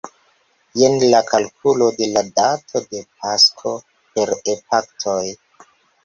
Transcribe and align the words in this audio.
Jen 0.81 0.95
la 1.09 1.17
kalkulo 1.25 1.89
de 1.99 2.07
la 2.13 2.23
dato 2.39 2.81
de 2.93 3.01
Pasko 3.25 3.73
per 4.15 4.33
epaktoj. 4.55 5.19